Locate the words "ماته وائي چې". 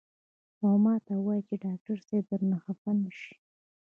0.83-1.55